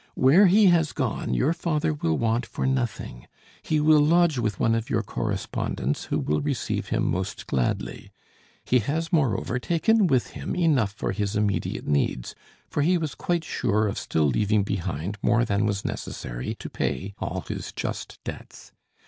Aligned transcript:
Where 0.15 0.47
he 0.47 0.65
has 0.65 0.93
gone 0.93 1.35
your 1.35 1.53
father 1.53 1.93
will 1.93 2.17
want 2.17 2.43
for 2.43 2.65
nothing; 2.65 3.27
he 3.61 3.79
will 3.79 3.99
lodge 4.01 4.39
with 4.39 4.59
one 4.59 4.73
of 4.73 4.89
your 4.89 5.03
correspondents, 5.03 6.05
who 6.05 6.17
will 6.17 6.41
receive 6.41 6.87
him 6.87 7.03
most 7.05 7.45
gladly; 7.45 8.09
he 8.65 8.79
has 8.79 9.13
moreover 9.13 9.59
taken 9.59 10.07
with 10.07 10.31
him 10.31 10.55
enough 10.55 10.93
for 10.93 11.11
his 11.11 11.35
immediate 11.35 11.85
needs, 11.85 12.33
for 12.67 12.81
he 12.81 12.97
was 12.97 13.13
quite 13.13 13.43
sure 13.43 13.87
of 13.87 13.99
still 13.99 14.25
leaving 14.25 14.63
behind 14.63 15.19
more 15.21 15.45
than 15.45 15.67
was 15.67 15.85
necessary 15.85 16.55
to 16.55 16.67
pay 16.67 17.13
all 17.19 17.41
his 17.41 17.71
just 17.71 18.17
debts. 18.23 18.71